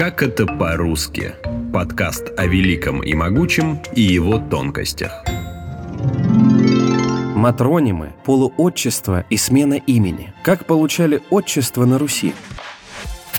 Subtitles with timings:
[0.00, 1.34] Как это по-русски?
[1.74, 5.12] Подкаст о великом и могучем и его тонкостях.
[7.36, 10.32] Матронимы, полуотчество и смена имени.
[10.42, 12.32] Как получали отчество на Руси?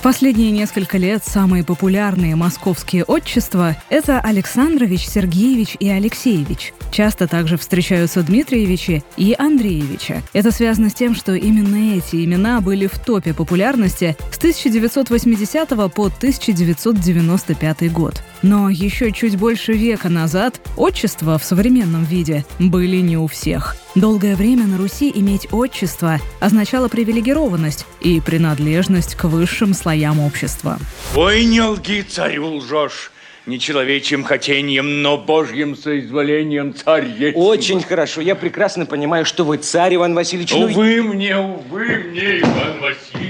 [0.02, 6.74] Последние несколько лет самые популярные московские отчества– это Александрович, Сергеевич и Алексеевич.
[6.92, 10.24] Часто также встречаются Дмитриевичи и Андреевича.
[10.34, 16.06] Это связано с тем, что именно эти имена были в топе популярности с 1980 по
[16.08, 18.24] 1995 год.
[18.42, 23.76] Но еще чуть больше века назад отчества в современном виде были не у всех.
[23.96, 30.80] Долгое время на Руси иметь отчество означало привилегированность и принадлежность к высшим слоям общества.
[31.16, 33.12] Ой, не лги, царю лжешь.
[33.48, 37.36] Не человечьим хотением, но божьим соизволением царь есть.
[37.36, 38.22] Очень хорошо.
[38.22, 40.52] Я прекрасно понимаю, что вы царь, Иван Васильевич.
[40.54, 43.21] ну Увы мне, увы мне, Иван Васильевич,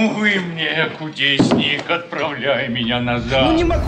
[0.00, 0.40] увы.
[0.40, 3.44] Мне, кудесник, отправляй меня назад.
[3.44, 3.84] Ну не могу.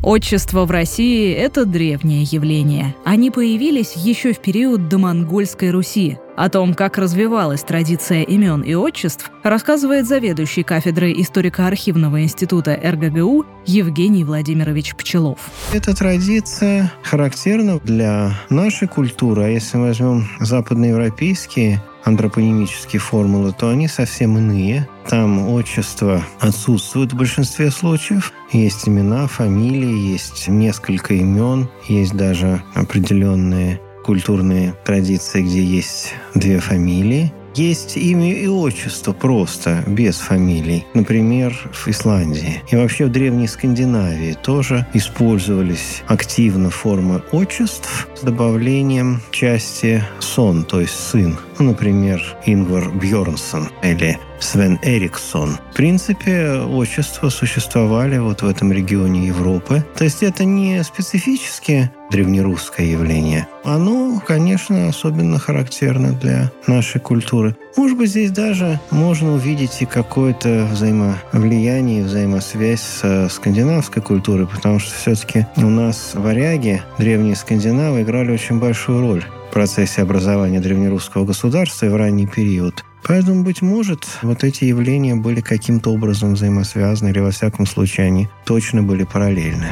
[0.00, 2.94] Отчество в России– это древнее явление.
[3.04, 6.18] Они появились еще в период домонгольской Руси.
[6.36, 14.22] О том, как развивалась традиция имен и отчеств, рассказывает заведующий кафедрой историко-архивного института РГГУ Евгений
[14.22, 15.50] Владимирович Пчелов.
[15.72, 19.42] Эта традиция характерна для нашей культуры.
[19.42, 24.88] А если мы возьмем западноевропейские антропонимические формулы, то они совсем иные.
[25.08, 28.32] Там отчество отсутствует в большинстве случаев.
[28.52, 37.32] Есть имена, фамилии, есть несколько имен, есть даже определенные культурные традиции, где есть две фамилии.
[37.54, 40.86] Есть имя и отчество просто, без фамилий.
[40.94, 42.62] Например, в Исландии.
[42.70, 50.80] И вообще в Древней Скандинавии тоже использовались активно формы отчеств с добавлением части сон, то
[50.80, 51.36] есть сын.
[51.58, 55.58] Ну, например, Ингвар Бьорнсон или Свен Эриксон.
[55.72, 59.84] В принципе, отчества существовали вот в этом регионе Европы.
[59.96, 63.48] То есть это не специфически древнерусское явление.
[63.64, 67.56] Оно, конечно, особенно характерно для нашей культуры.
[67.76, 74.94] Может быть, здесь даже можно увидеть и какое-то взаимовлияние, взаимосвязь с скандинавской культурой, потому что
[74.94, 81.88] все-таки у нас варяги, древние скандинавы, играли очень большую роль процессе образования древнерусского государства и
[81.88, 82.84] в ранний период.
[83.04, 88.28] Поэтому, быть может, вот эти явления были каким-то образом взаимосвязаны, или, во всяком случае, они
[88.44, 89.68] точно были параллельны.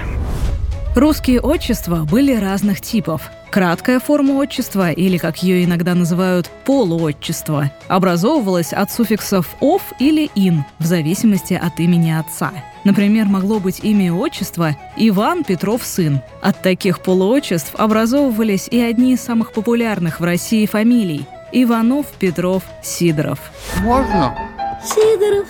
[0.95, 3.23] Русские отчества были разных типов.
[3.51, 10.65] Краткая форма отчества, или, как ее иногда называют, полуотчество, образовывалась от суффиксов «ов» или «ин»,
[10.79, 12.53] в зависимости от имени отца.
[12.87, 16.21] Например, могло быть имя и отчество Иван Петров сын.
[16.41, 23.41] От таких полуотчеств образовывались и одни из самых популярных в России фамилий– Иванов, Петров, Сидоров.
[23.81, 24.39] Можно?
[24.85, 25.49] Сидоров,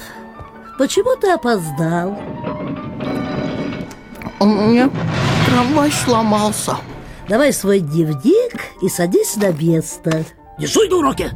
[0.79, 2.19] почему ты опоздал?
[4.41, 4.89] У меня
[5.47, 6.79] трамвай сломался.
[7.29, 10.25] Давай свой дневник и садись на место.
[10.59, 11.31] Не суй на уроки!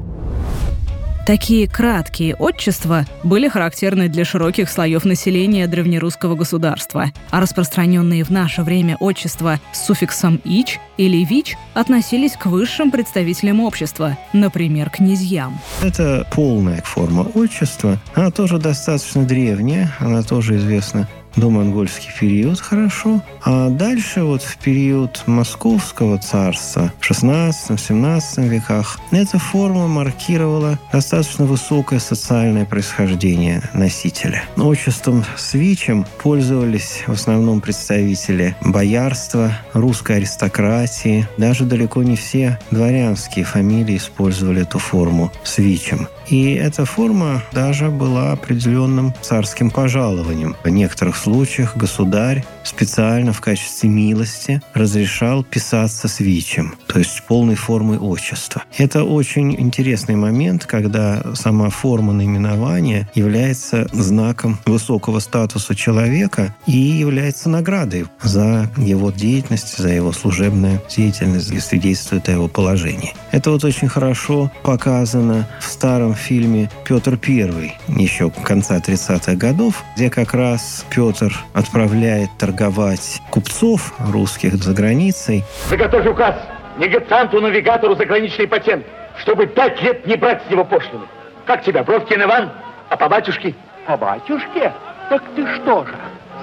[1.30, 8.64] Такие краткие отчества были характерны для широких слоев населения древнерусского государства, а распространенные в наше
[8.64, 15.60] время отчества с суффиксом «ич» или «вич» относились к высшим представителям общества, например, князьям.
[15.80, 18.00] Это полная форма отчества.
[18.16, 23.22] Она тоже достаточно древняя, она тоже известна домонгольский период хорошо.
[23.44, 31.98] А дальше вот в период Московского царства в 16-17 веках эта форма маркировала достаточно высокое
[31.98, 34.44] социальное происхождение носителя.
[34.56, 41.28] Отчеством свичем пользовались в основном представители боярства, русской аристократии.
[41.36, 46.08] Даже далеко не все дворянские фамилии использовали эту форму свичем.
[46.30, 50.54] И эта форма даже была определенным царским пожалованием.
[50.62, 57.54] В некоторых случаях государь специально в качестве милости разрешал писаться с ВИЧем, то есть полной
[57.54, 58.62] формой отчества.
[58.76, 67.48] Это очень интересный момент, когда сама форма наименования является знаком высокого статуса человека и является
[67.48, 73.14] наградой за его деятельность, за его служебную деятельность и свидетельствует о его положении.
[73.32, 80.10] Это вот очень хорошо показано в старом фильме «Петр I» еще конца 30-х годов, где
[80.10, 85.44] как раз Петр отправляет торговать купцов русских за границей.
[85.68, 86.34] Заготовь указ
[86.78, 88.84] негацианту-навигатору заграничный патент,
[89.18, 91.04] чтобы пять лет не брать с него пошлины.
[91.46, 92.50] Как тебя, Бровкин Иван?
[92.88, 93.54] А по батюшке?
[93.86, 94.72] По батюшке?
[95.08, 95.94] Так ты что же,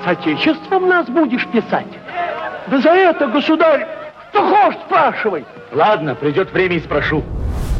[0.03, 1.87] с отечеством нас будешь писать?
[2.67, 3.85] Да за это, государь,
[4.29, 5.45] что хочешь, спрашивай.
[5.73, 7.23] Ладно, придет время и спрошу.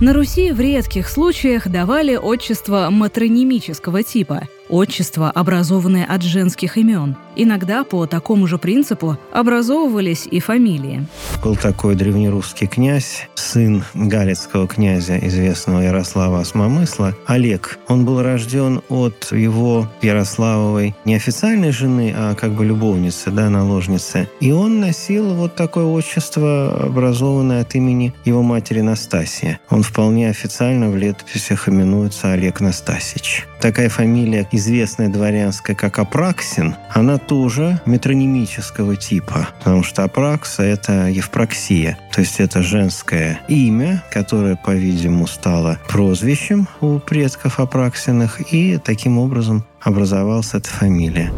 [0.02, 4.42] На Руси в редких случаях давали отчество матронимического типа.
[4.70, 7.16] Отчества, образованные от женских имен.
[7.36, 11.06] Иногда по такому же принципу образовывались и фамилии.
[11.44, 17.78] Был такой древнерусский князь, сын галицкого князя, известного Ярослава Осмомысла, Олег.
[17.88, 24.28] Он был рожден от его Ярославовой неофициальной жены, а как бы любовницы, да, наложницы.
[24.40, 29.60] И он носил вот такое отчество, образованное от имени его матери Настасия.
[29.70, 33.46] Он вполне официально в летописях именуется Олег Настасич.
[33.60, 41.98] Такая фамилия, известная дворянская, как Апраксин, она тоже метронимического типа, потому что Апракса– это Евпроксия,
[42.14, 49.66] то есть это женское имя, которое, по-видимому, стало прозвищем у предков Апраксиных, и таким образом
[49.82, 51.32] образовалась эта фамилия.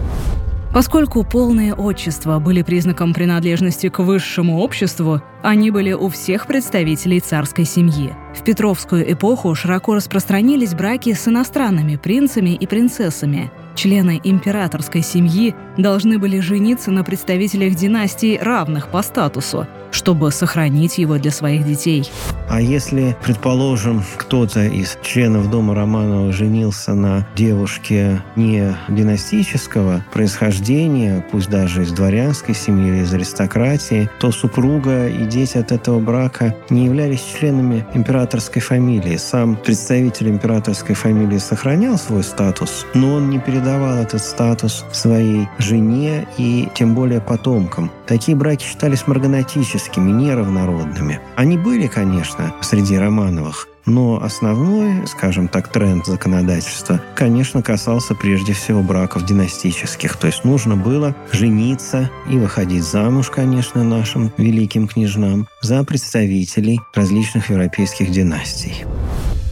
[0.72, 7.66] Поскольку полные отчества были признаком принадлежности к высшему обществу, они были у всех представителей царской
[7.66, 8.14] семьи.
[8.36, 13.52] В Петровскую эпоху широко распространились браки с иностранными принцами и принцессами.
[13.74, 19.66] Члены императорской семьи должны были жениться на представителях династий, равных по статусу,
[20.00, 22.10] чтобы сохранить его для своих детей.
[22.48, 31.50] А если, предположим, кто-то из членов дома Романова женился на девушке не династического происхождения, пусть
[31.50, 36.86] даже из дворянской семьи или из аристократии, то супруга и дети от этого брака не
[36.86, 39.18] являлись членами императорской фамилии.
[39.18, 46.26] Сам представитель императорской фамилии сохранял свой статус, но он не передавал этот статус своей жене
[46.38, 47.92] и тем более потомкам.
[48.10, 51.22] Такие браки считались марганатическими, неравнородными.
[51.36, 58.82] Они были, конечно, среди Романовых, но основной, скажем так, тренд законодательства, конечно, касался прежде всего
[58.82, 60.18] браков династических.
[60.18, 67.52] То есть нужно было жениться и выходить замуж, конечно, нашим великим княжнам за представителей различных
[67.52, 68.86] европейских династий.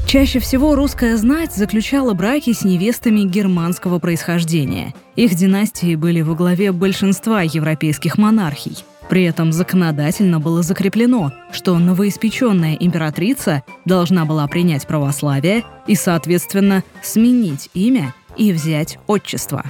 [0.08, 4.94] Чаще всего русская знать заключала браки с невестами германского происхождения.
[5.18, 8.86] Их династии были во главе большинства европейских монархий.
[9.10, 17.70] При этом законодательно было закреплено, что новоиспеченная императрица должна была принять православие и, соответственно, сменить
[17.74, 19.66] имя и взять отчество.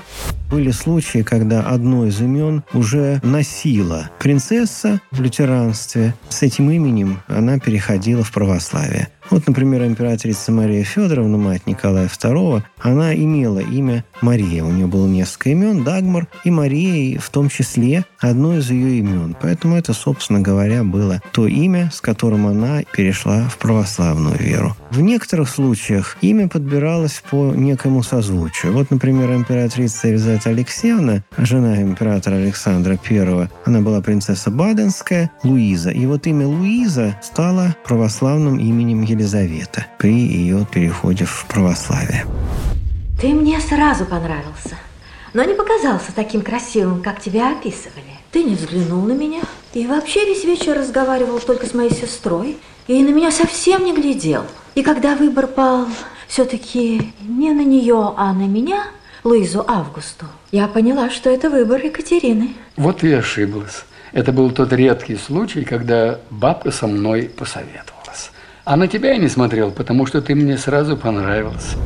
[0.51, 6.13] Были случаи, когда одно из имен уже носила принцесса в лютеранстве.
[6.29, 9.09] С этим именем она переходила в православие.
[9.29, 14.63] Вот, например, императрица Мария Федоровна, мать Николая II, она имела имя Мария.
[14.63, 19.35] У нее было несколько имен, Дагмар и Мария, в том числе одно из ее имен.
[19.41, 24.75] Поэтому это, собственно говоря, было то имя, с которым она перешла в православную веру.
[24.91, 28.73] В некоторых случаях имя подбиралось по некому созвучию.
[28.73, 35.91] Вот, например, императрица Елизавета Алексеевна, жена императора Александра I, она была принцесса Баденская, Луиза.
[35.91, 42.25] И вот имя Луиза стало православным именем Елизавета при ее переходе в православие.
[43.19, 44.77] Ты мне сразу понравился,
[45.33, 48.03] но не показался таким красивым, как тебя описывали.
[48.31, 49.41] Ты не взглянул на меня
[49.73, 54.43] и вообще весь вечер разговаривал только с моей сестрой и на меня совсем не глядел.
[54.75, 55.87] И когда выбор пал
[56.27, 58.83] все-таки не на нее, а на меня,
[59.23, 62.53] Луизу Августу, я поняла, что это выбор Екатерины.
[62.75, 63.83] Вот и ошиблась.
[64.11, 67.96] Это был тот редкий случай, когда бабка со мной посоветовалась.
[68.67, 71.77] А на тебя я не смотрел, потому что ты мне сразу понравился.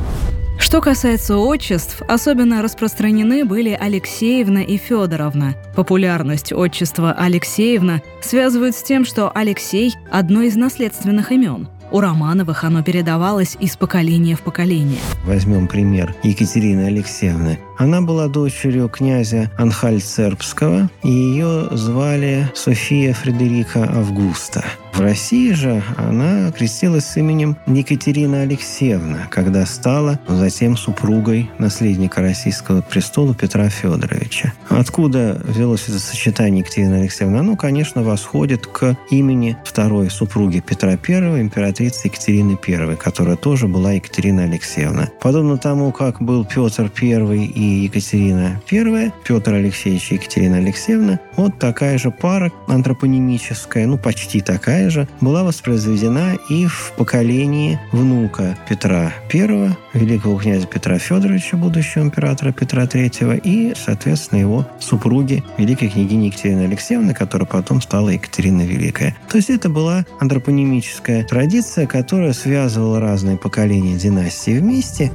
[0.58, 5.54] Что касается отчеств, особенно распространены были Алексеевна и Федоровна.
[5.76, 11.70] Популярность отчества Алексеевна связывают с тем, что Алексей– одно из наследственных имен.
[11.92, 15.02] У Романовых оно передавалось из поколения в поколение.
[15.24, 17.60] Возьмем пример Екатерины Алексеевны.
[17.82, 24.64] Она была дочерью князя Анхальцербского, и ее звали София Фредерика Августа.
[24.94, 32.82] В России же она крестилась с именем Екатерина Алексеевна, когда стала затем супругой наследника российского
[32.82, 34.54] престола Петра Федоровича.
[34.70, 37.40] Откуда взялось это сочетание Екатерина Алексеевна?
[37.40, 43.94] Оно, конечно, восходит к имени второй супруги Петра I, императрицы Екатерины I, которая тоже была
[43.94, 45.10] Екатерина Алексеевна.
[45.22, 51.58] Подобно тому, как был Петр I и Екатерина I, Петр Алексеевич и Екатерина Алексеевна, вот
[51.60, 59.14] такая же пара антропонимическая, ну почти такая же, была воспроизведена и в поколении внука Петра
[59.34, 66.28] I, великого князя Петра Федоровича, будущего императора Петра III, и, соответственно, его супруги, великой княгини
[66.28, 69.16] Екатерины Алексеевны, которая потом стала Екатерина Великая.
[69.30, 75.12] То есть это была антропонимическая традиция, которая связывала разные поколения династии вместе.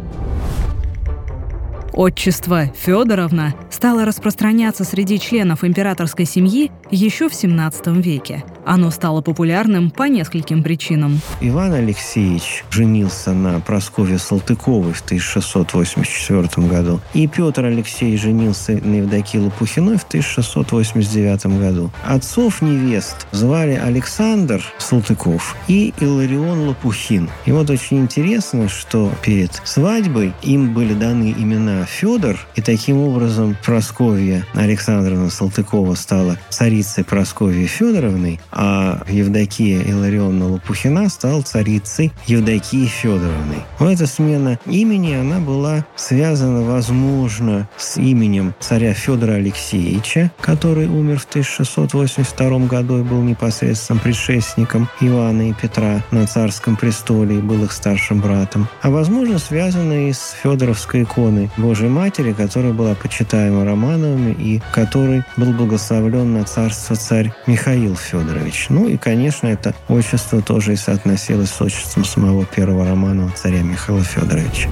[1.97, 8.45] Отчество Федоровна стало распространяться среди членов императорской семьи еще в XVII веке.
[8.66, 11.20] Оно стало популярным по нескольким причинам.
[11.40, 19.38] Иван Алексеевич женился на Прасковье Салтыковой в 1684 году, и Петр Алексеевич женился на Евдокии
[19.38, 21.92] Лопухиной в 1689 году.
[22.04, 27.30] Отцов невест звали Александр Салтыков и Иларион Лопухин.
[27.44, 33.56] И вот очень интересно, что перед свадьбой им были даны имена Федор, и таким образом
[33.64, 43.62] Прасковья Александровна Салтыкова стала царицей Прасковьей Федоровной, а Евдокия Иларионовна Лопухина стала царицей Евдокии Федоровной.
[43.78, 51.18] Но эта смена имени, она была связана, возможно, с именем царя Федора Алексеевича, который умер
[51.18, 57.64] в 1682 году и был непосредственным предшественником Ивана и Петра на царском престоле и был
[57.64, 58.68] их старшим братом.
[58.80, 65.25] А возможно, связано и с Федоровской иконой Божьей Матери, которая была почитаема Романовыми и который
[65.36, 68.46] был благословлен на царство царь Михаил Федорович.
[68.69, 74.03] Ну и, конечно, это отчество тоже и соотносилось с отчеством самого первого Романова царя Михаила
[74.03, 74.69] Федоровича.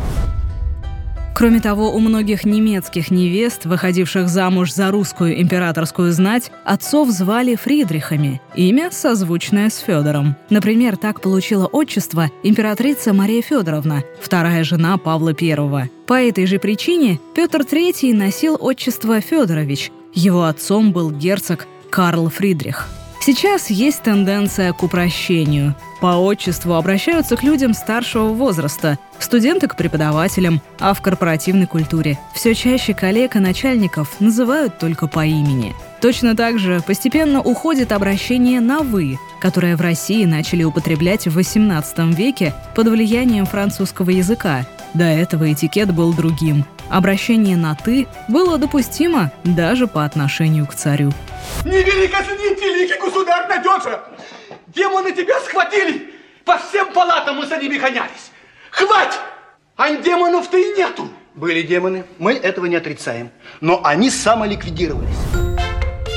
[1.35, 8.41] Кроме того, у многих немецких невест, выходивших замуж за русскую императорскую знать, отцов звали Фридрихами,
[8.55, 10.37] имя созвучное с Федором.
[10.49, 15.91] Например, так получила отчество императрица Мария Федоровна, вторая жена Павла I.
[16.07, 19.91] По этой же причине Петр III носил отчество Федорович.
[20.13, 22.89] Его отцом был герцог Карл Фридрих.
[23.27, 25.75] Сейчас есть тенденция к упрощению.
[26.03, 32.55] По отчеству обращаются к людям старшего возраста, студенты к преподавателям, а в корпоративной культуре все
[32.55, 35.75] чаще коллег и начальников называют только по имени.
[36.03, 42.15] Точно так же постепенно уходит обращение на «вы», которое в России начали употреблять в XVIII
[42.15, 44.67] веке под влиянием французского языка.
[44.95, 46.65] До этого этикет был другим.
[46.89, 51.13] Обращение на «ты» было допустимо даже по отношению к царю.
[51.65, 54.01] Не великосните, великий государь найдется!
[54.69, 56.15] Демоны тебя схватили!
[56.45, 58.31] По всем палатам мы за ними гонялись!
[58.71, 59.19] Хвать!
[59.77, 61.09] А демонов-то и нету!
[61.35, 63.31] Были демоны, мы этого не отрицаем.
[63.61, 65.44] Но они самоликвидировались.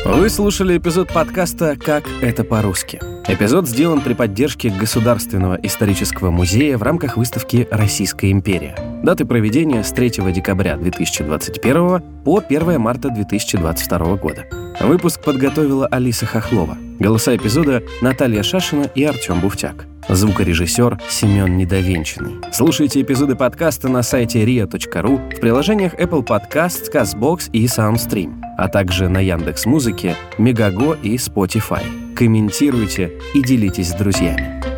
[0.09, 3.01] Вы слушали эпизод подкаста «Как это по-русски».
[3.27, 8.73] Эпизод сделан при поддержке Государственного исторического музея в рамках выставки «Российская империя».
[9.03, 14.45] Даты проведения с 3 декабря 2021 по 1 марта 2022 года.
[14.79, 16.77] Выпуск подготовила Алиса Хохлова.
[16.99, 19.85] Голоса эпизода Наталья Шашина и Артем Буфтяк.
[20.09, 22.35] Звукорежиссер Семен Недовенчанный.
[22.51, 29.09] Слушайте эпизоды подкаста на сайте ria.ru, в приложениях Apple Podcasts, CastBox и SoundStream, а также
[29.09, 31.83] на Яндекс Музыке, Мегаго и Spotify.
[32.15, 34.76] Комментируйте и делитесь с друзьями.